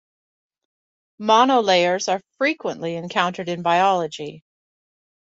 Monolayers 1.21 2.07
are 2.11 2.23
frequently 2.39 2.95
encountered 2.95 3.47
in 3.49 3.61
biology. 3.61 4.43